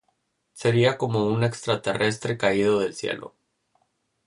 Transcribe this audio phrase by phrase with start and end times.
[0.53, 3.35] Sería como un extraterrestre caído del cielo.